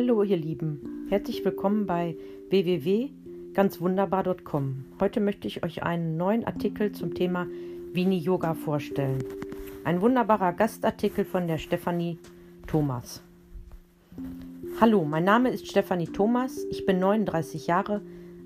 Hallo 0.00 0.22
ihr 0.22 0.38
Lieben, 0.38 1.06
herzlich 1.10 1.44
willkommen 1.44 1.84
bei 1.84 2.16
www.ganzwunderbar.com. 2.48 4.86
Heute 4.98 5.20
möchte 5.20 5.46
ich 5.46 5.62
euch 5.62 5.82
einen 5.82 6.16
neuen 6.16 6.46
Artikel 6.46 6.92
zum 6.92 7.12
Thema 7.12 7.46
Vini 7.92 8.16
Yoga 8.16 8.54
vorstellen. 8.54 9.22
Ein 9.84 10.00
wunderbarer 10.00 10.54
Gastartikel 10.54 11.26
von 11.26 11.46
der 11.46 11.58
Stefanie 11.58 12.16
Thomas. 12.66 13.22
Hallo, 14.80 15.04
mein 15.04 15.24
Name 15.24 15.50
ist 15.50 15.68
Stefanie 15.68 16.08
Thomas, 16.08 16.64
ich 16.70 16.86
bin 16.86 16.98
39 16.98 17.66
Jahre, 17.66 18.00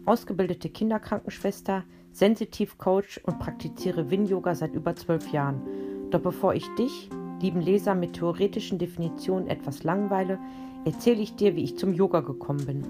ausgebildete 0.07 0.71
Kinderkrankenschwester, 0.71 1.84
Sensitiv-Coach 2.11 3.21
und 3.23 3.39
praktiziere 3.39 4.11
Win-Yoga 4.11 4.57
seit 4.57 4.75
über 4.75 4.96
zwölf 4.96 5.30
Jahren. 5.30 5.62
Doch 6.10 6.21
bevor 6.21 6.57
ich 6.57 6.66
dich, 6.74 7.10
lieben 7.41 7.60
Leser, 7.60 7.95
mit 7.95 8.15
theoretischen 8.15 8.80
Definitionen 8.80 9.46
etwas 9.46 9.84
langweile, 9.84 10.41
erzähle 10.84 11.23
ich 11.23 11.37
dir, 11.37 11.56
wie 11.56 11.65
ich 11.65 11.79
zum 11.79 11.93
Yoga 11.93 12.20
gekommen 12.20 12.66
bin. 12.66 12.83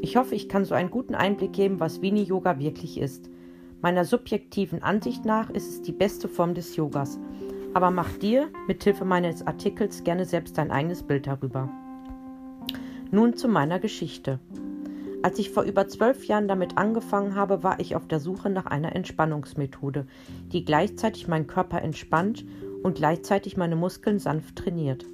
Ich 0.00 0.16
hoffe, 0.16 0.34
ich 0.34 0.48
kann 0.48 0.64
so 0.64 0.74
einen 0.74 0.90
guten 0.90 1.14
Einblick 1.14 1.52
geben, 1.52 1.80
was 1.80 2.02
Vini 2.02 2.22
Yoga 2.22 2.58
wirklich 2.58 2.98
ist. 2.98 3.30
Meiner 3.80 4.04
subjektiven 4.04 4.82
Ansicht 4.82 5.24
nach 5.24 5.50
ist 5.50 5.68
es 5.68 5.82
die 5.82 5.92
beste 5.92 6.28
Form 6.28 6.54
des 6.54 6.76
Yogas. 6.76 7.18
Aber 7.74 7.90
mach 7.90 8.12
dir 8.18 8.48
mithilfe 8.66 9.04
meines 9.04 9.46
Artikels 9.46 10.04
gerne 10.04 10.24
selbst 10.24 10.58
dein 10.58 10.70
eigenes 10.70 11.02
Bild 11.02 11.26
darüber. 11.26 11.68
Nun 13.10 13.36
zu 13.36 13.48
meiner 13.48 13.78
Geschichte. 13.78 14.38
Als 15.22 15.38
ich 15.38 15.50
vor 15.50 15.62
über 15.62 15.86
zwölf 15.86 16.24
Jahren 16.26 16.48
damit 16.48 16.78
angefangen 16.78 17.36
habe, 17.36 17.62
war 17.62 17.78
ich 17.78 17.94
auf 17.94 18.08
der 18.08 18.18
Suche 18.18 18.50
nach 18.50 18.66
einer 18.66 18.96
Entspannungsmethode, 18.96 20.06
die 20.52 20.64
gleichzeitig 20.64 21.28
meinen 21.28 21.46
Körper 21.46 21.80
entspannt 21.80 22.44
und 22.82 22.96
gleichzeitig 22.96 23.56
meine 23.56 23.76
Muskeln 23.76 24.18
sanft 24.18 24.56
trainiert. 24.56 25.06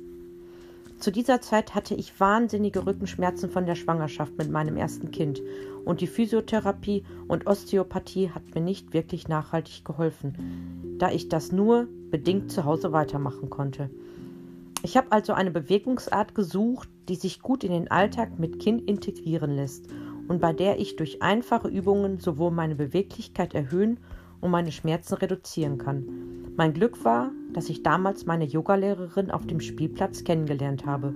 Zu 0.99 1.13
dieser 1.13 1.41
Zeit 1.41 1.77
hatte 1.77 1.95
ich 1.95 2.19
wahnsinnige 2.19 2.85
Rückenschmerzen 2.85 3.49
von 3.49 3.67
der 3.67 3.77
Schwangerschaft 3.77 4.37
mit 4.37 4.51
meinem 4.51 4.77
ersten 4.77 5.13
Kind 5.13 5.41
und 5.85 6.01
die 6.01 6.09
Physiotherapie 6.09 7.05
und 7.29 7.47
Osteopathie 7.47 8.31
hat 8.31 8.55
mir 8.55 8.61
nicht 8.61 8.93
wirklich 8.93 9.29
nachhaltig 9.29 9.85
geholfen, 9.85 10.97
da 10.99 11.13
ich 11.13 11.29
das 11.29 11.53
nur 11.53 11.87
bedingt 12.11 12.51
zu 12.51 12.65
Hause 12.65 12.93
weitermachen 12.93 13.49
konnte. 13.49 13.91
Ich 14.83 14.97
habe 14.97 15.13
also 15.13 15.35
eine 15.35 15.53
Bewegungsart 15.53 16.35
gesucht, 16.35 16.89
die 17.09 17.17
sich 17.17 17.43
gut 17.43 17.63
in 17.63 17.73
den 17.73 17.91
Alltag 17.91 18.39
mit 18.41 18.59
Kind 18.59 18.89
integrieren 18.89 19.55
lässt 19.55 19.87
und 20.27 20.41
bei 20.41 20.53
der 20.53 20.81
ich 20.81 20.97
durch 20.97 21.23
einfache 21.23 21.69
Übungen 21.69 22.19
sowohl 22.19 22.51
meine 22.51 22.75
Beweglichkeit 22.75 23.55
erhöhen 23.55 24.01
und 24.41 24.51
meine 24.51 24.73
Schmerzen 24.73 25.15
reduzieren 25.15 25.79
kann. 25.79 26.53
Mein 26.57 26.75
Glück 26.75 27.05
war, 27.05 27.31
dass 27.53 27.69
ich 27.69 27.83
damals 27.83 28.27
meine 28.27 28.45
Yogalehrerin 28.45 29.31
auf 29.31 29.47
dem 29.47 29.61
Spielplatz 29.61 30.25
kennengelernt 30.25 30.87
habe. 30.87 31.15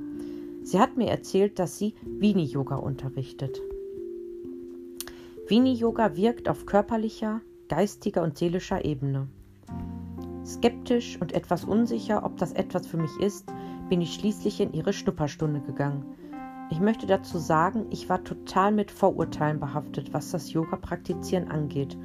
Sie 0.62 0.78
hat 0.78 0.96
mir 0.96 1.08
erzählt, 1.08 1.58
dass 1.58 1.78
sie 1.78 1.94
Vini-Yoga 2.02 2.76
unterrichtet. 2.76 3.60
Vini-Yoga 5.48 6.16
wirkt 6.16 6.48
auf 6.48 6.66
körperlicher, 6.66 7.40
geistiger 7.68 8.22
und 8.22 8.38
seelischer 8.38 8.84
Ebene. 8.84 9.28
Skeptisch 10.44 11.20
und 11.20 11.32
etwas 11.32 11.64
unsicher, 11.64 12.24
ob 12.24 12.36
das 12.36 12.52
etwas 12.52 12.86
für 12.86 12.96
mich 12.96 13.16
ist, 13.20 13.46
bin 13.88 14.00
ich 14.00 14.14
schließlich 14.14 14.60
in 14.60 14.72
ihre 14.72 14.92
Schnupperstunde 14.92 15.60
gegangen. 15.60 16.04
Ich 16.70 16.80
möchte 16.80 17.06
dazu 17.06 17.38
sagen, 17.38 17.86
ich 17.90 18.08
war 18.08 18.24
total 18.24 18.72
mit 18.72 18.90
Vorurteilen 18.90 19.60
behaftet, 19.60 20.14
was 20.14 20.30
das 20.30 20.52
Yoga-Praktizieren 20.52 21.48
angeht. 21.48 21.98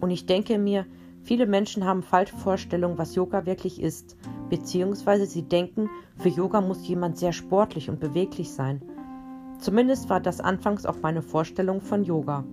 Und 0.00 0.10
ich 0.10 0.26
denke 0.26 0.58
mir, 0.58 0.86
viele 1.24 1.46
Menschen 1.46 1.84
haben 1.84 2.02
falsche 2.02 2.36
Vorstellungen, 2.36 2.98
was 2.98 3.14
Yoga 3.14 3.46
wirklich 3.46 3.80
ist, 3.82 4.16
beziehungsweise 4.50 5.26
sie 5.26 5.42
denken, 5.42 5.90
für 6.16 6.28
Yoga 6.28 6.60
muss 6.60 6.86
jemand 6.86 7.18
sehr 7.18 7.32
sportlich 7.32 7.90
und 7.90 7.98
beweglich 7.98 8.52
sein. 8.52 8.82
Zumindest 9.58 10.10
war 10.10 10.20
das 10.20 10.40
anfangs 10.40 10.86
auch 10.86 10.96
meine 11.02 11.22
Vorstellung 11.22 11.80
von 11.80 12.04
Yoga. 12.04 12.44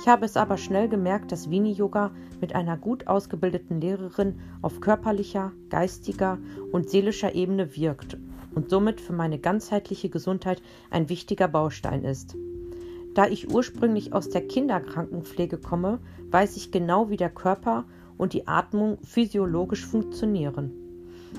Ich 0.00 0.06
habe 0.06 0.26
es 0.26 0.36
aber 0.36 0.58
schnell 0.58 0.88
gemerkt, 0.88 1.32
dass 1.32 1.50
Vini 1.50 1.72
Yoga 1.72 2.12
mit 2.40 2.54
einer 2.54 2.76
gut 2.76 3.08
ausgebildeten 3.08 3.80
Lehrerin 3.80 4.38
auf 4.62 4.80
körperlicher, 4.80 5.52
geistiger 5.70 6.38
und 6.70 6.88
seelischer 6.88 7.34
Ebene 7.34 7.74
wirkt 7.76 8.16
und 8.54 8.70
somit 8.70 9.00
für 9.00 9.12
meine 9.12 9.38
ganzheitliche 9.38 10.08
Gesundheit 10.08 10.62
ein 10.90 11.08
wichtiger 11.08 11.48
Baustein 11.48 12.04
ist. 12.04 12.36
Da 13.18 13.26
ich 13.26 13.52
ursprünglich 13.52 14.12
aus 14.12 14.30
der 14.30 14.46
Kinderkrankenpflege 14.46 15.58
komme, 15.58 15.98
weiß 16.30 16.56
ich 16.56 16.70
genau, 16.70 17.10
wie 17.10 17.16
der 17.16 17.30
Körper 17.30 17.84
und 18.16 18.32
die 18.32 18.46
Atmung 18.46 18.98
physiologisch 19.02 19.84
funktionieren. 19.84 20.70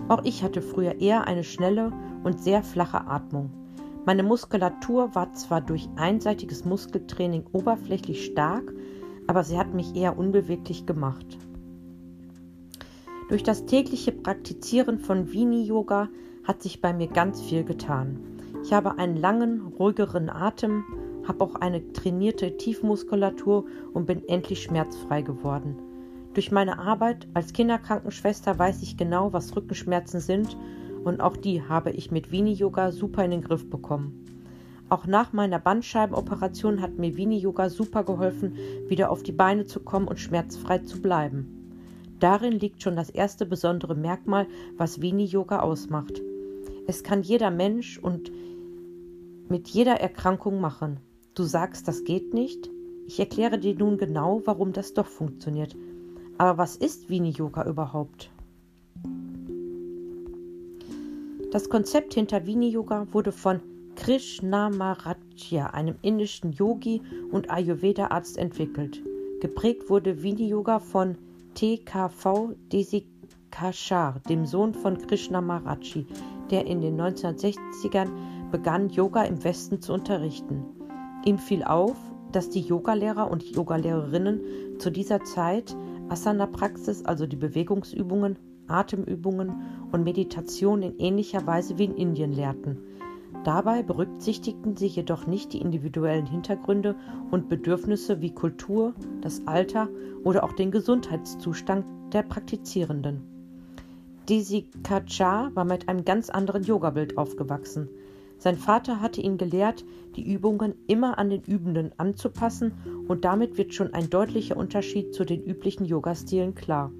Auch 0.10 0.26
ich 0.26 0.44
hatte 0.44 0.62
früher 0.62 1.00
eher 1.00 1.26
eine 1.26 1.46
schnelle 1.46 1.94
und 2.26 2.42
sehr 2.42 2.64
flache 2.64 3.08
Atmung. 3.08 3.52
Meine 4.06 4.24
Muskulatur 4.24 5.16
war 5.16 5.32
zwar 5.32 5.62
durch 5.62 5.88
einseitiges 5.96 6.66
Muskeltraining 6.66 7.46
oberflächlich 7.54 8.26
stark, 8.26 8.74
aber 9.28 9.46
sie 9.46 9.58
hat 9.58 9.74
mich 9.74 9.96
eher 9.96 10.20
unbeweglich 10.20 10.86
gemacht. 10.86 11.38
Durch 13.30 13.44
das 13.44 13.66
tägliche 13.68 14.12
Praktizieren 14.12 15.00
von 15.00 15.32
Vini-Yoga 15.32 16.10
hat 16.44 16.62
sich 16.62 16.82
bei 16.82 16.92
mir 16.92 17.08
ganz 17.08 17.42
viel 17.42 17.64
getan. 17.64 18.20
Ich 18.64 18.74
habe 18.74 18.98
einen 18.98 19.16
langen, 19.16 19.62
ruhigeren 19.80 20.30
Atem, 20.30 20.84
habe 21.30 21.46
auch 21.46 21.56
eine 21.56 21.94
trainierte 21.94 22.58
Tiefmuskulatur 22.58 23.66
und 23.94 24.08
bin 24.08 24.28
endlich 24.28 24.64
schmerzfrei 24.64 25.22
geworden. 25.22 25.78
Durch 26.34 26.52
meine 26.52 26.80
Arbeit 26.80 27.28
als 27.34 27.54
Kinderkrankenschwester 27.54 28.60
weiß 28.60 28.82
ich 28.82 28.98
genau, 28.98 29.32
was 29.32 29.56
Rückenschmerzen 29.56 30.20
sind 30.20 30.58
und 31.04 31.22
auch 31.22 31.38
die 31.38 31.62
habe 31.62 31.92
ich 31.92 32.12
mit 32.12 32.32
Vini 32.32 32.54
Yoga 32.54 32.92
super 32.92 33.24
in 33.24 33.32
den 33.32 33.44
Griff 33.44 33.70
bekommen. 33.70 34.26
Auch 34.90 35.06
nach 35.06 35.32
meiner 35.32 35.60
Bandscheibenoperation 35.60 36.82
hat 36.82 36.98
mir 36.98 37.16
Vini 37.16 37.38
Yoga 37.38 37.70
super 37.70 38.04
geholfen, 38.04 38.56
wieder 38.88 39.12
auf 39.12 39.22
die 39.22 39.32
Beine 39.32 39.66
zu 39.66 39.82
kommen 39.82 40.08
und 40.08 40.20
schmerzfrei 40.20 40.80
zu 40.80 41.00
bleiben. 41.00 41.56
Darin 42.20 42.54
liegt 42.54 42.82
schon 42.82 42.96
das 42.96 43.12
erste 43.12 43.46
besondere 43.46 43.96
Merkmal, 43.96 44.48
was 44.78 45.00
Vini 45.00 45.26
Yoga 45.26 45.60
ausmacht. 45.60 46.22
Es 46.88 47.04
kann 47.04 47.22
jeder 47.22 47.52
Mensch 47.52 48.00
und 48.00 48.32
mit 49.48 49.68
jeder 49.68 50.00
Erkrankung 50.02 50.60
machen. 50.60 51.00
Du 51.40 51.46
sagst, 51.46 51.88
das 51.88 52.04
geht 52.04 52.34
nicht? 52.34 52.70
Ich 53.08 53.18
erkläre 53.18 53.58
dir 53.58 53.74
nun 53.74 53.98
genau, 53.98 54.42
warum 54.44 54.74
das 54.74 54.94
doch 54.94 55.06
funktioniert. 55.06 55.74
Aber 56.38 56.58
was 56.58 56.76
ist 56.76 57.10
Vini 57.10 57.30
Yoga 57.30 57.66
überhaupt? 57.66 58.30
Das 61.54 61.70
Konzept 61.70 62.14
hinter 62.14 62.46
Vini 62.46 62.68
Yoga 62.68 63.08
wurde 63.14 63.32
von 63.32 63.62
Krishnamacharya, 63.96 65.68
einem 65.68 65.96
indischen 66.02 66.52
Yogi 66.52 67.02
und 67.32 67.50
Ayurveda-Arzt, 67.50 68.38
entwickelt. 68.38 69.02
Geprägt 69.40 69.90
wurde 69.90 70.22
Vini 70.22 70.50
Yoga 70.50 70.80
von 70.80 71.16
TKV 71.54 72.54
Desikachar, 72.70 74.20
dem 74.28 74.46
Sohn 74.46 74.74
von 74.74 74.98
Krishna 74.98 75.40
Maharaji, 75.40 76.06
der 76.52 76.68
in 76.68 76.82
den 76.82 77.00
1960ern 77.00 78.10
begann, 78.52 78.90
Yoga 78.90 79.24
im 79.24 79.42
Westen 79.42 79.82
zu 79.82 79.94
unterrichten. 79.94 80.79
Ihm 81.26 81.38
fiel 81.38 81.64
auf, 81.64 81.96
dass 82.32 82.50
die 82.50 82.62
Yogalehrer 82.62 83.30
und 83.30 83.44
Yogalehrerinnen 83.44 84.42
zu 84.80 84.90
dieser 84.90 85.24
Zeit 85.24 85.76
Asana-Praxis, 86.10 87.06
also 87.06 87.28
die 87.28 87.36
Bewegungsübungen, 87.36 88.38
Atemübungen 88.68 89.54
und 89.92 90.04
Meditation 90.04 90.82
in 90.82 90.98
ähnlicher 91.00 91.46
Weise 91.46 91.78
wie 91.78 91.86
in 91.86 91.96
Indien 91.96 92.32
lehrten. 92.32 92.78
Dabei 93.44 93.84
berücksichtigten 93.84 94.76
sie 94.76 94.88
jedoch 94.88 95.26
nicht 95.26 95.54
die 95.54 95.62
individuellen 95.62 96.26
Hintergründe 96.26 96.96
und 97.32 97.48
Bedürfnisse 97.48 98.22
wie 98.22 98.34
Kultur, 98.34 98.94
das 99.22 99.48
Alter 99.48 99.88
oder 100.24 100.44
auch 100.44 100.54
den 100.54 100.72
Gesundheitszustand 100.72 101.86
der 102.14 102.24
Praktizierenden. 102.24 103.22
Desikachar 104.28 105.56
war 105.56 105.66
mit 105.66 105.88
einem 105.88 106.06
ganz 106.06 106.30
anderen 106.30 106.64
Yogabild 106.64 107.18
aufgewachsen. 107.18 107.90
Sein 108.40 108.58
Vater 108.58 109.02
hatte 109.02 109.20
ihn 109.20 109.38
gelehrt, 109.38 109.84
die 110.16 110.24
Übungen 110.24 110.74
immer 110.88 111.18
an 111.18 111.30
den 111.30 111.44
Übenden 111.44 111.92
anzupassen 111.98 112.72
und 113.08 113.26
damit 113.26 113.58
wird 113.58 113.74
schon 113.74 113.94
ein 113.94 114.10
deutlicher 114.10 114.56
Unterschied 114.56 115.14
zu 115.14 115.26
den 115.26 115.44
üblichen 115.44 115.86
Yogastilen 115.86 116.56
klar. 116.56 116.92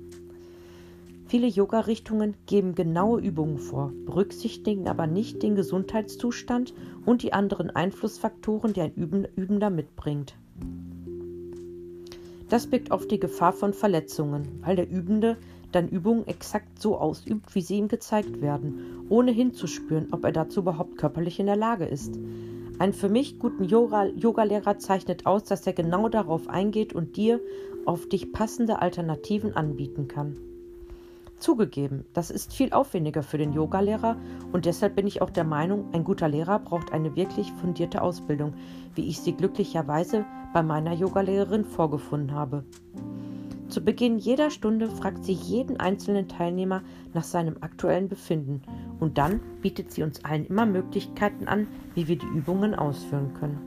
Viele 1.28 1.48
Yoga-Richtungen 1.48 2.36
geben 2.46 2.76
genaue 2.76 3.22
Übungen 3.22 3.58
vor, 3.58 3.94
berücksichtigen 4.06 4.88
aber 4.88 5.08
nicht 5.08 5.42
den 5.42 5.56
Gesundheitszustand 5.56 6.74
und 7.06 7.24
die 7.24 7.34
anderen 7.34 7.70
Einflussfaktoren, 7.70 8.74
die 8.74 8.82
ein 8.82 8.94
Übender 8.96 9.70
mitbringt. 9.70 10.36
Das 12.50 12.68
birgt 12.68 12.92
oft 12.92 13.12
die 13.12 13.20
Gefahr 13.20 13.54
von 13.54 13.74
Verletzungen, 13.74 14.60
weil 14.62 14.76
der 14.76 14.90
Übende 14.90 15.38
dann 15.72 15.88
Übungen 15.88 16.28
exakt 16.28 16.82
so 16.82 16.98
ausübt, 16.98 17.54
wie 17.56 17.62
sie 17.62 17.78
ihm 17.78 17.88
gezeigt 17.88 18.42
werden, 18.42 19.06
ohne 19.10 19.32
hinzuspüren, 19.32 20.08
ob 20.12 20.24
er 20.26 20.32
dazu 20.32 20.62
überhaupt 20.62 20.98
körperlich 20.98 21.40
in 21.40 21.46
der 21.46 21.56
Lage 21.56 21.86
ist. 21.86 22.20
Ein 22.80 22.94
für 22.94 23.10
mich 23.10 23.40
guten 23.40 23.66
Yoga-Lehrer 23.66 24.78
zeichnet 24.78 25.26
aus, 25.26 25.44
dass 25.44 25.68
er 25.68 25.74
genau 25.74 26.08
darauf 26.08 26.48
eingeht 26.48 26.94
und 26.94 27.18
dir 27.18 27.42
auf 27.86 28.08
dich 28.08 28.32
passende 28.32 28.82
Alternativen 28.82 29.54
anbieten 29.54 30.08
kann. 30.08 30.38
Zugegeben, 31.40 32.06
das 32.14 32.32
ist 32.32 32.54
viel 32.54 32.74
aufwendiger 32.74 33.24
für 33.24 33.38
den 33.38 33.54
Yogalehrer 33.54 34.18
und 34.52 34.66
deshalb 34.66 34.98
bin 34.98 35.08
ich 35.08 35.22
auch 35.22 35.30
der 35.30 35.46
Meinung, 35.46 35.86
ein 35.94 36.04
guter 36.04 36.28
Lehrer 36.28 36.60
braucht 36.60 36.92
eine 36.92 37.16
wirklich 37.16 37.52
fundierte 37.54 38.02
Ausbildung, 38.02 38.54
wie 38.96 39.08
ich 39.08 39.20
sie 39.22 39.32
glücklicherweise 39.32 40.26
bei 40.54 40.64
meiner 40.64 40.94
Yogalehrerin 40.94 41.64
vorgefunden 41.64 42.34
habe. 42.34 42.66
Zu 43.70 43.82
Beginn 43.82 44.18
jeder 44.18 44.50
Stunde 44.50 44.90
fragt 44.90 45.24
sie 45.24 45.34
jeden 45.34 45.80
einzelnen 45.80 46.28
Teilnehmer 46.28 46.82
nach 47.14 47.24
seinem 47.24 47.58
aktuellen 47.62 48.10
Befinden 48.10 48.64
und 49.00 49.20
dann 49.20 49.42
bietet 49.62 49.92
sie 49.92 50.02
uns 50.02 50.26
allen 50.26 50.48
immer 50.48 50.66
Möglichkeiten 50.66 51.48
an, 51.48 51.68
wie 51.94 52.08
wir 52.08 52.18
die 52.18 52.26
Übungen 52.26 52.74
ausführen 52.74 53.36
können. 53.36 53.60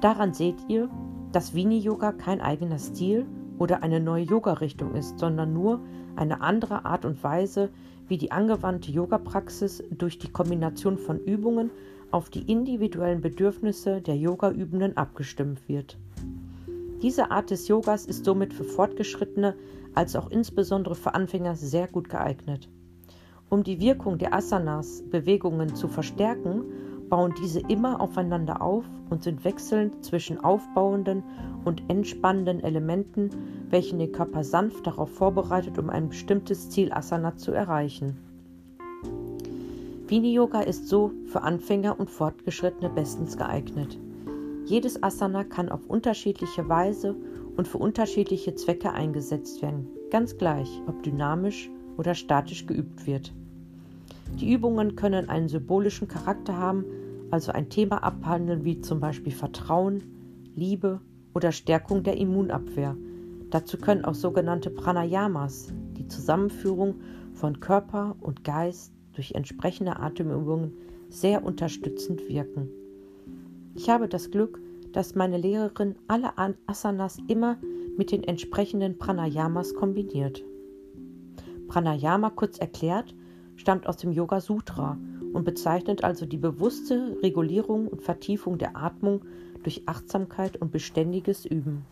Daran 0.00 0.32
seht 0.32 0.56
ihr, 0.68 0.88
dass 1.32 1.54
Vini 1.54 1.78
Yoga 1.78 2.12
kein 2.12 2.40
eigener 2.40 2.78
Stil 2.78 3.26
oder 3.58 3.82
eine 3.82 4.00
neue 4.00 4.24
Yoga-Richtung 4.24 4.94
ist, 4.94 5.18
sondern 5.18 5.52
nur 5.52 5.80
eine 6.16 6.40
andere 6.40 6.86
Art 6.86 7.04
und 7.04 7.22
Weise, 7.22 7.68
wie 8.08 8.16
die 8.16 8.32
angewandte 8.32 8.90
Yoga-Praxis 8.90 9.84
durch 9.90 10.18
die 10.18 10.32
Kombination 10.32 10.96
von 10.96 11.18
Übungen 11.18 11.70
auf 12.10 12.30
die 12.30 12.50
individuellen 12.50 13.20
Bedürfnisse 13.20 14.00
der 14.00 14.16
Yoga-Übenden 14.16 14.96
abgestimmt 14.96 15.68
wird. 15.68 15.98
Diese 17.02 17.32
Art 17.32 17.50
des 17.50 17.66
Yogas 17.66 18.06
ist 18.06 18.24
somit 18.24 18.54
für 18.54 18.62
Fortgeschrittene 18.62 19.56
als 19.92 20.14
auch 20.14 20.30
insbesondere 20.30 20.94
für 20.94 21.14
Anfänger 21.14 21.56
sehr 21.56 21.88
gut 21.88 22.08
geeignet. 22.08 22.68
Um 23.50 23.64
die 23.64 23.80
Wirkung 23.80 24.18
der 24.18 24.32
Asanas 24.32 25.02
Bewegungen 25.10 25.74
zu 25.74 25.88
verstärken, 25.88 26.62
bauen 27.08 27.34
diese 27.42 27.60
immer 27.60 28.00
aufeinander 28.00 28.62
auf 28.62 28.84
und 29.10 29.24
sind 29.24 29.44
wechselnd 29.44 30.04
zwischen 30.04 30.38
aufbauenden 30.38 31.24
und 31.64 31.82
entspannenden 31.90 32.60
Elementen, 32.60 33.30
welche 33.68 33.96
den 33.96 34.12
Körper 34.12 34.44
sanft 34.44 34.86
darauf 34.86 35.10
vorbereitet, 35.10 35.78
um 35.78 35.90
ein 35.90 36.08
bestimmtes 36.08 36.70
Ziel 36.70 36.92
Asana 36.92 37.36
zu 37.36 37.50
erreichen. 37.50 38.16
Vini 40.06 40.32
Yoga 40.32 40.60
ist 40.60 40.88
so 40.88 41.10
für 41.26 41.42
Anfänger 41.42 41.98
und 41.98 42.10
Fortgeschrittene 42.10 42.90
bestens 42.90 43.36
geeignet. 43.36 43.98
Jedes 44.72 45.02
Asana 45.02 45.44
kann 45.44 45.68
auf 45.68 45.84
unterschiedliche 45.86 46.66
Weise 46.66 47.14
und 47.58 47.68
für 47.68 47.76
unterschiedliche 47.76 48.54
Zwecke 48.54 48.90
eingesetzt 48.90 49.60
werden, 49.60 49.86
ganz 50.10 50.38
gleich, 50.38 50.80
ob 50.86 51.02
dynamisch 51.02 51.68
oder 51.98 52.14
statisch 52.14 52.64
geübt 52.64 53.06
wird. 53.06 53.34
Die 54.40 54.50
Übungen 54.50 54.96
können 54.96 55.28
einen 55.28 55.50
symbolischen 55.50 56.08
Charakter 56.08 56.56
haben, 56.56 56.86
also 57.30 57.52
ein 57.52 57.68
Thema 57.68 58.02
abhandeln 58.02 58.64
wie 58.64 58.80
zum 58.80 58.98
Beispiel 58.98 59.34
Vertrauen, 59.34 60.04
Liebe 60.56 61.02
oder 61.34 61.52
Stärkung 61.52 62.02
der 62.02 62.16
Immunabwehr. 62.16 62.96
Dazu 63.50 63.76
können 63.76 64.06
auch 64.06 64.14
sogenannte 64.14 64.70
Pranayamas, 64.70 65.70
die 65.98 66.08
Zusammenführung 66.08 66.94
von 67.34 67.60
Körper 67.60 68.16
und 68.22 68.42
Geist 68.42 68.94
durch 69.12 69.32
entsprechende 69.32 69.98
Atemübungen, 69.98 70.72
sehr 71.10 71.44
unterstützend 71.44 72.26
wirken. 72.26 72.70
Ich 73.74 73.88
habe 73.88 74.06
das 74.06 74.30
Glück, 74.30 74.61
dass 74.92 75.14
meine 75.14 75.38
Lehrerin 75.38 75.96
alle 76.08 76.32
Asanas 76.66 77.18
immer 77.28 77.56
mit 77.96 78.12
den 78.12 78.24
entsprechenden 78.24 78.98
Pranayamas 78.98 79.74
kombiniert. 79.74 80.42
Pranayama, 81.68 82.30
kurz 82.30 82.58
erklärt, 82.58 83.14
stammt 83.56 83.86
aus 83.86 83.96
dem 83.96 84.12
Yoga 84.12 84.40
Sutra 84.40 84.98
und 85.32 85.44
bezeichnet 85.44 86.04
also 86.04 86.26
die 86.26 86.36
bewusste 86.36 87.16
Regulierung 87.22 87.88
und 87.88 88.02
Vertiefung 88.02 88.58
der 88.58 88.76
Atmung 88.76 89.22
durch 89.62 89.82
Achtsamkeit 89.86 90.60
und 90.60 90.70
beständiges 90.72 91.46
Üben. 91.46 91.86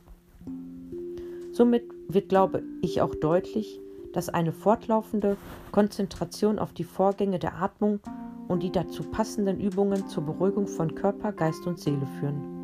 Somit 1.53 1.85
wird, 2.09 2.29
glaube 2.29 2.63
ich, 2.83 3.01
auch 3.01 3.15
deutlich, 3.15 3.81
dass 4.13 4.29
eine 4.29 4.53
fortlaufende 4.53 5.37
Konzentration 5.73 6.59
auf 6.59 6.73
die 6.73 6.85
Vorgänge 6.85 7.39
der 7.39 7.63
Atmung 7.63 8.01
und 8.49 8.63
die 8.63 8.73
dazu 8.73 9.03
passenden 9.05 9.61
Übungen 9.61 10.09
zur 10.09 10.25
Beruhigung 10.25 10.67
von 10.67 10.95
Körper, 10.95 11.33
Geist 11.33 11.67
und 11.67 11.79
Seele 11.79 12.07
führen. 12.19 12.60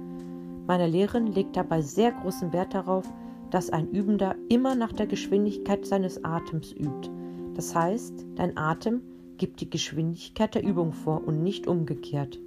Meine 0.66 0.88
Lehrerin 0.88 1.28
legt 1.28 1.56
dabei 1.56 1.80
sehr 1.80 2.12
großen 2.12 2.52
Wert 2.52 2.74
darauf, 2.74 3.04
dass 3.50 3.70
ein 3.70 3.88
Übender 3.90 4.34
immer 4.48 4.74
nach 4.74 4.92
der 4.92 5.06
Geschwindigkeit 5.06 5.86
seines 5.86 6.24
Atems 6.24 6.72
übt. 6.72 7.10
Das 7.54 7.74
heißt, 7.74 8.26
dein 8.34 8.56
Atem 8.56 9.02
gibt 9.36 9.60
die 9.60 9.70
Geschwindigkeit 9.70 10.54
der 10.54 10.64
Übung 10.64 10.92
vor 10.92 11.22
und 11.26 11.42
nicht 11.42 11.66
umgekehrt. 11.66 12.40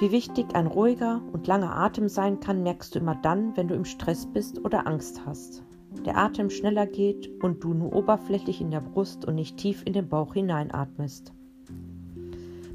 Wie 0.00 0.10
wichtig 0.10 0.54
ein 0.54 0.66
ruhiger 0.66 1.22
und 1.32 1.46
langer 1.46 1.76
Atem 1.76 2.08
sein 2.08 2.40
kann, 2.40 2.62
merkst 2.62 2.94
du 2.94 2.98
immer 2.98 3.14
dann, 3.14 3.56
wenn 3.56 3.68
du 3.68 3.74
im 3.74 3.84
Stress 3.84 4.26
bist 4.26 4.62
oder 4.64 4.86
Angst 4.86 5.24
hast. 5.24 5.62
Der 6.04 6.18
Atem 6.18 6.50
schneller 6.50 6.86
geht 6.86 7.30
und 7.42 7.62
du 7.62 7.72
nur 7.72 7.94
oberflächlich 7.94 8.60
in 8.60 8.70
der 8.70 8.80
Brust 8.80 9.24
und 9.24 9.36
nicht 9.36 9.56
tief 9.56 9.82
in 9.86 9.92
den 9.92 10.08
Bauch 10.08 10.34
hineinatmest. 10.34 11.32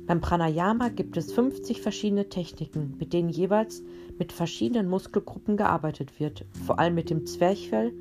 Beim 0.10 0.22
Pranayama 0.22 0.90
gibt 0.90 1.18
es 1.18 1.32
50 1.32 1.84
verschiedene 1.84 2.30
Techniken, 2.30 2.96
mit 2.98 3.14
denen 3.14 3.30
jeweils 3.30 3.84
mit 4.18 4.34
verschiedenen 4.34 4.90
Muskelgruppen 4.90 5.56
gearbeitet 5.56 6.20
wird, 6.20 6.46
vor 6.66 6.80
allem 6.80 6.96
mit 6.96 7.12
dem 7.12 7.28
Zwerchfell 7.28 7.94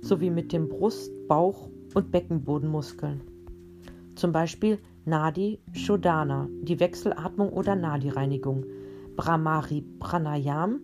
sowie 0.00 0.30
mit 0.30 0.52
den 0.52 0.68
Brust-, 0.68 1.10
Bauch- 1.26 1.68
und 1.92 2.12
Beckenbodenmuskeln 2.12 3.20
zum 4.16 4.32
Beispiel 4.32 4.78
Nadi 5.04 5.60
Shodhana, 5.72 6.48
die 6.62 6.80
Wechselatmung 6.80 7.50
oder 7.50 7.76
Nadi-Reinigung, 7.76 8.64
Brahmari 9.14 9.84
Pranayam, 10.00 10.80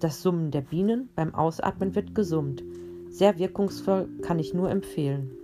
das 0.00 0.22
Summen 0.22 0.50
der 0.50 0.60
Bienen, 0.60 1.08
beim 1.14 1.34
Ausatmen 1.34 1.94
wird 1.94 2.14
gesummt. 2.14 2.62
Sehr 3.10 3.38
wirkungsvoll, 3.38 4.08
kann 4.22 4.38
ich 4.38 4.54
nur 4.54 4.70
empfehlen. 4.70 5.37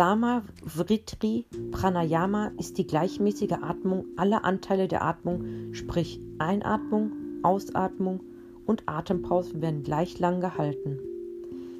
Sama 0.00 0.44
Vritri 0.64 1.44
Pranayama 1.72 2.52
ist 2.56 2.78
die 2.78 2.86
gleichmäßige 2.86 3.58
Atmung 3.60 4.06
aller 4.16 4.46
Anteile 4.46 4.88
der 4.88 5.04
Atmung, 5.04 5.74
sprich 5.74 6.18
Einatmung, 6.38 7.12
Ausatmung 7.42 8.20
und 8.64 8.84
Atempausen 8.86 9.60
werden 9.60 9.82
gleich 9.82 10.18
lang 10.18 10.40
gehalten. 10.40 10.98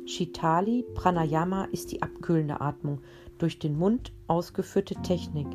Shitali 0.04 0.84
Pranayama 0.94 1.64
ist 1.72 1.92
die 1.92 2.02
abkühlende 2.02 2.60
Atmung, 2.60 2.98
durch 3.38 3.58
den 3.58 3.78
Mund 3.78 4.12
ausgeführte 4.26 4.96
Technik, 4.96 5.46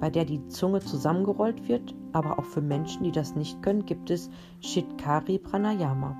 bei 0.00 0.08
der 0.08 0.24
die 0.24 0.48
Zunge 0.48 0.80
zusammengerollt 0.80 1.68
wird, 1.68 1.94
aber 2.14 2.38
auch 2.38 2.46
für 2.46 2.62
Menschen, 2.62 3.04
die 3.04 3.12
das 3.12 3.36
nicht 3.36 3.62
können, 3.62 3.84
gibt 3.84 4.08
es 4.08 4.30
Shitkari 4.62 5.38
Pranayama. 5.38 6.16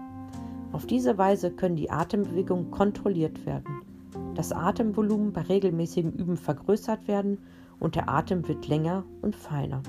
Auf 0.72 0.84
diese 0.84 1.16
Weise 1.16 1.50
können 1.52 1.76
die 1.76 1.90
Atembewegungen 1.90 2.70
kontrolliert 2.70 3.46
werden. 3.46 3.95
Das 4.36 4.52
Atemvolumen 4.52 5.32
bei 5.32 5.40
regelmäßigem 5.40 6.12
Üben 6.12 6.36
vergrößert 6.36 7.08
werden 7.08 7.38
und 7.80 7.94
der 7.94 8.10
Atem 8.10 8.46
wird 8.46 8.68
länger 8.68 9.04
und 9.22 9.34
feiner. 9.34 9.82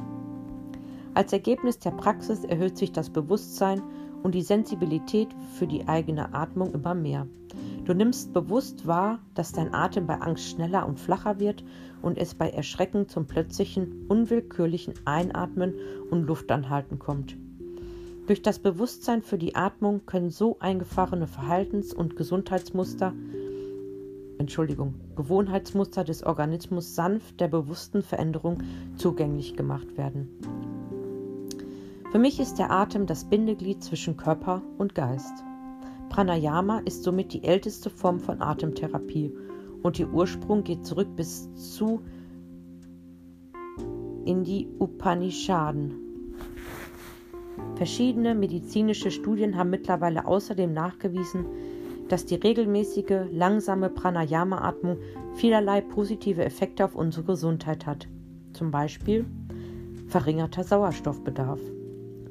Als 1.14 1.34
Ergebnis 1.34 1.80
der 1.80 1.92
Praxis 1.92 2.46
erhöht 2.46 2.78
sich 2.78 2.94
das 2.94 3.10
Bewusstsein 3.10 3.82
und 4.24 4.34
die 4.36 4.42
Sensibilität 4.42 5.28
für 5.56 5.68
die 5.68 5.86
eigene 5.90 6.34
Atmung 6.34 6.74
immer 6.74 6.96
mehr. 6.96 7.28
Du 7.84 7.94
nimmst 7.94 8.32
bewusst 8.32 8.88
wahr, 8.88 9.20
dass 9.34 9.52
dein 9.52 9.74
Atem 9.74 10.08
bei 10.08 10.16
Angst 10.22 10.50
schneller 10.50 10.88
und 10.88 10.98
flacher 10.98 11.42
wird 11.42 11.66
und 12.02 12.18
es 12.18 12.34
bei 12.34 12.50
Erschrecken 12.50 13.10
zum 13.10 13.26
plötzlichen, 13.28 14.06
unwillkürlichen 14.08 14.94
Einatmen 15.04 15.74
und 16.10 16.24
Luftanhalten 16.24 17.00
kommt. 17.00 17.36
Durch 18.28 18.42
das 18.42 18.60
Bewusstsein 18.60 19.24
für 19.24 19.38
die 19.38 19.56
Atmung 19.56 20.06
können 20.06 20.30
so 20.30 20.58
eingefahrene 20.60 21.28
Verhaltens- 21.28 21.94
und 21.94 22.16
Gesundheitsmuster, 22.16 23.14
Entschuldigung, 24.40 24.96
Gewohnheitsmuster 25.16 26.04
des 26.04 26.24
Organismus 26.24 26.96
sanft 26.96 27.40
der 27.40 27.48
bewussten 27.48 28.04
Veränderung 28.04 28.64
zugänglich 28.96 29.56
gemacht 29.56 29.98
werden. 29.98 30.30
Für 32.12 32.20
mich 32.20 32.40
ist 32.40 32.56
der 32.56 32.72
Atem 32.72 33.06
das 33.06 33.26
Bindeglied 33.26 33.84
zwischen 33.84 34.16
Körper 34.16 34.62
und 34.78 34.96
Geist. 34.96 35.44
Pranayama 36.10 36.80
ist 36.80 37.04
somit 37.04 37.34
die 37.34 37.44
älteste 37.44 37.90
Form 37.90 38.20
von 38.20 38.42
Atemtherapie 38.42 39.34
und 39.84 40.00
ihr 40.00 40.12
Ursprung 40.12 40.64
geht 40.64 40.86
zurück 40.86 41.16
bis 41.16 41.54
zu 41.56 42.02
in 44.26 44.44
die 44.44 44.68
Upanishaden. 44.80 45.96
Verschiedene 47.76 48.36
medizinische 48.36 49.12
Studien 49.12 49.58
haben 49.58 49.70
mittlerweile 49.70 50.26
außerdem 50.26 50.74
nachgewiesen, 50.74 51.46
dass 52.08 52.26
die 52.26 52.36
regelmäßige, 52.36 53.28
langsame 53.32 53.90
Pranayama-Atmung 53.90 54.98
vielerlei 55.36 55.82
positive 55.82 56.44
Effekte 56.44 56.86
auf 56.86 56.96
unsere 56.96 57.26
Gesundheit 57.26 57.86
hat. 57.86 58.08
Zum 58.54 58.72
Beispiel 58.72 59.26
verringerter 60.08 60.64
Sauerstoffbedarf, 60.64 61.60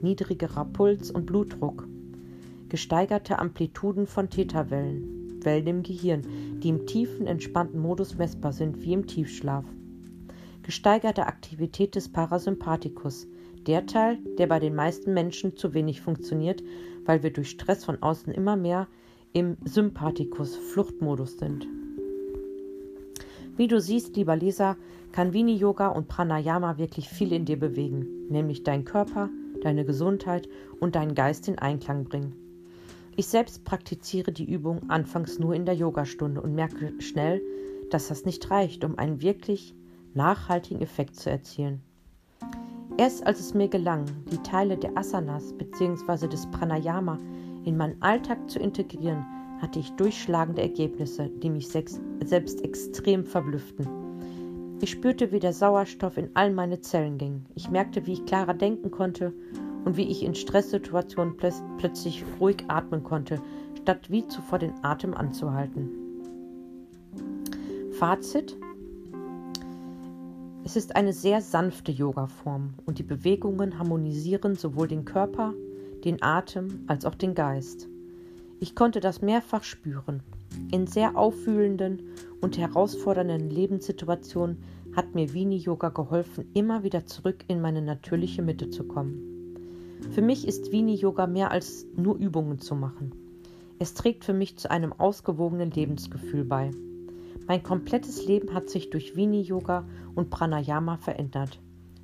niedrigerer 0.00 0.64
Puls 0.64 1.10
und 1.10 1.26
Blutdruck, 1.26 1.86
gesteigerte 2.68 3.38
Amplituden 3.38 4.06
von 4.06 4.30
Theta-Wellen, 4.30 5.40
Wellen 5.44 5.66
im 5.66 5.82
Gehirn, 5.82 6.22
die 6.62 6.70
im 6.70 6.86
tiefen, 6.86 7.26
entspannten 7.26 7.80
Modus 7.80 8.16
messbar 8.16 8.52
sind, 8.52 8.82
wie 8.82 8.92
im 8.92 9.06
Tiefschlaf. 9.06 9.64
Gesteigerte 10.62 11.26
Aktivität 11.26 11.94
des 11.94 12.08
Parasympathikus, 12.08 13.28
der 13.66 13.86
Teil, 13.86 14.18
der 14.38 14.46
bei 14.46 14.58
den 14.58 14.74
meisten 14.74 15.12
Menschen 15.14 15.56
zu 15.56 15.74
wenig 15.74 16.00
funktioniert, 16.00 16.62
weil 17.04 17.22
wir 17.22 17.32
durch 17.32 17.50
Stress 17.50 17.84
von 17.84 18.02
außen 18.02 18.32
immer 18.32 18.56
mehr 18.56 18.88
im 19.36 19.58
Sympathikus-Fluchtmodus 19.66 21.36
sind. 21.36 21.68
Wie 23.58 23.68
du 23.68 23.78
siehst, 23.78 24.16
lieber 24.16 24.34
Leser, 24.34 24.78
kann 25.12 25.34
Vini-Yoga 25.34 25.88
und 25.88 26.08
Pranayama 26.08 26.78
wirklich 26.78 27.10
viel 27.10 27.34
in 27.34 27.44
dir 27.44 27.58
bewegen, 27.58 28.06
nämlich 28.30 28.62
deinen 28.62 28.86
Körper, 28.86 29.28
deine 29.62 29.84
Gesundheit 29.84 30.48
und 30.80 30.94
deinen 30.94 31.14
Geist 31.14 31.48
in 31.48 31.58
Einklang 31.58 32.04
bringen. 32.04 32.32
Ich 33.14 33.26
selbst 33.26 33.62
praktiziere 33.66 34.32
die 34.32 34.50
Übung 34.50 34.88
anfangs 34.88 35.38
nur 35.38 35.52
in 35.52 35.66
der 35.66 35.74
Yogastunde 35.74 36.40
und 36.40 36.54
merke 36.54 36.94
schnell, 37.02 37.42
dass 37.90 38.08
das 38.08 38.24
nicht 38.24 38.50
reicht, 38.50 38.84
um 38.84 38.96
einen 38.96 39.20
wirklich 39.20 39.74
nachhaltigen 40.14 40.80
Effekt 40.80 41.16
zu 41.16 41.28
erzielen. 41.28 41.82
Erst 42.96 43.26
als 43.26 43.40
es 43.40 43.52
mir 43.52 43.68
gelang, 43.68 44.06
die 44.32 44.38
Teile 44.38 44.78
der 44.78 44.96
Asanas 44.96 45.52
bzw. 45.52 46.26
des 46.26 46.50
Pranayama 46.50 47.18
in 47.66 47.76
meinen 47.76 48.00
Alltag 48.00 48.48
zu 48.48 48.58
integrieren, 48.58 49.26
hatte 49.60 49.78
ich 49.78 49.90
durchschlagende 49.92 50.62
Ergebnisse, 50.62 51.28
die 51.28 51.50
mich 51.50 51.68
selbst 51.68 52.64
extrem 52.64 53.24
verblüfften. 53.24 53.86
Ich 54.80 54.90
spürte, 54.90 55.32
wie 55.32 55.40
der 55.40 55.52
Sauerstoff 55.52 56.16
in 56.18 56.30
all 56.34 56.52
meine 56.52 56.80
Zellen 56.80 57.18
ging. 57.18 57.46
Ich 57.54 57.70
merkte, 57.70 58.06
wie 58.06 58.12
ich 58.12 58.26
klarer 58.26 58.54
denken 58.54 58.90
konnte 58.90 59.32
und 59.84 59.96
wie 59.96 60.08
ich 60.08 60.22
in 60.22 60.34
Stresssituationen 60.34 61.36
plöt 61.36 61.54
plötzlich 61.78 62.24
ruhig 62.40 62.64
atmen 62.68 63.02
konnte, 63.02 63.40
statt 63.80 64.10
wie 64.10 64.26
zuvor 64.26 64.58
den 64.58 64.74
Atem 64.82 65.14
anzuhalten. 65.14 65.88
Fazit: 67.92 68.58
Es 70.64 70.76
ist 70.76 70.94
eine 70.94 71.14
sehr 71.14 71.40
sanfte 71.40 71.92
Yoga-Form 71.92 72.74
und 72.84 72.98
die 72.98 73.04
Bewegungen 73.04 73.78
harmonisieren 73.78 74.56
sowohl 74.56 74.88
den 74.88 75.06
Körper, 75.06 75.54
den 76.06 76.22
Atem 76.22 76.84
als 76.86 77.04
auch 77.04 77.16
den 77.16 77.34
Geist. 77.34 77.88
Ich 78.60 78.74
konnte 78.74 79.00
das 79.00 79.20
mehrfach 79.20 79.64
spüren. 79.64 80.22
In 80.70 80.86
sehr 80.86 81.16
aufwühlenden 81.16 82.00
und 82.40 82.56
herausfordernden 82.56 83.50
Lebenssituationen 83.50 84.62
hat 84.94 85.14
mir 85.14 85.34
Vini 85.34 85.56
Yoga 85.56 85.90
geholfen, 85.90 86.46
immer 86.54 86.82
wieder 86.84 87.04
zurück 87.04 87.44
in 87.48 87.60
meine 87.60 87.82
natürliche 87.82 88.40
Mitte 88.40 88.70
zu 88.70 88.84
kommen. 88.84 89.58
Für 90.12 90.22
mich 90.22 90.46
ist 90.46 90.72
Vini 90.72 90.94
Yoga 90.94 91.26
mehr 91.26 91.50
als 91.50 91.86
nur 91.96 92.16
Übungen 92.16 92.60
zu 92.60 92.74
machen. 92.74 93.12
Es 93.78 93.92
trägt 93.92 94.24
für 94.24 94.32
mich 94.32 94.56
zu 94.56 94.70
einem 94.70 94.92
ausgewogenen 94.92 95.70
Lebensgefühl 95.70 96.44
bei. 96.44 96.70
Mein 97.46 97.62
komplettes 97.62 98.24
Leben 98.26 98.54
hat 98.54 98.70
sich 98.70 98.90
durch 98.90 99.16
Vini 99.16 99.42
Yoga 99.42 99.86
und 100.14 100.30
Pranayama 100.30 100.96
verändert. 100.96 101.60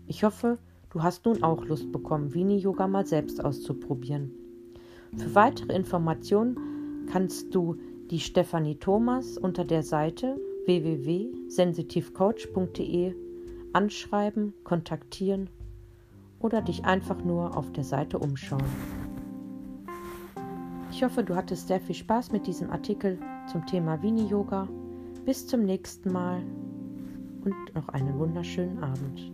Ich 0.06 0.24
hoffe, 0.24 0.58
du 0.92 1.02
hast 1.02 1.24
nun 1.24 1.42
auch 1.42 1.64
Lust 1.64 1.90
bekommen, 1.90 2.34
Vini 2.34 2.58
Yoga 2.58 2.86
mal 2.86 3.06
selbst 3.06 3.42
auszuprobieren. 3.42 4.30
Für 5.16 5.34
weitere 5.34 5.74
Informationen 5.74 7.06
kannst 7.10 7.54
du 7.54 7.76
die 8.10 8.20
Stefanie 8.20 8.76
Thomas 8.76 9.38
unter 9.38 9.64
der 9.64 9.82
Seite 9.82 10.38
www.sensitivcoach.de 10.66 13.14
anschreiben, 13.72 14.52
kontaktieren 14.64 15.48
oder 16.40 16.60
dich 16.60 16.84
einfach 16.84 17.24
nur 17.24 17.56
auf 17.56 17.72
der 17.72 17.84
Seite 17.84 18.18
umschauen. 18.18 18.62
Ich 20.90 21.02
hoffe, 21.02 21.24
du 21.24 21.34
hattest 21.34 21.68
sehr 21.68 21.80
viel 21.80 21.94
Spaß 21.94 22.32
mit 22.32 22.46
diesem 22.46 22.68
Artikel 22.70 23.18
zum 23.50 23.64
Thema 23.64 24.02
Vini 24.02 24.26
Yoga. 24.26 24.68
Bis 25.24 25.46
zum 25.46 25.62
nächsten 25.62 26.12
Mal 26.12 26.42
und 27.44 27.74
noch 27.74 27.88
einen 27.88 28.18
wunderschönen 28.18 28.82
Abend. 28.82 29.32